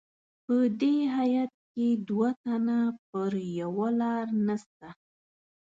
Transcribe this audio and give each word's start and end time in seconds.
په 0.45 0.55
دې 0.79 0.95
هیات 1.17 1.51
کې 1.73 1.87
دوه 2.07 2.29
تنه 2.43 2.79
پر 3.09 3.31
یوه 3.59 3.87
لار 4.01 4.25
نسته. 4.47 4.89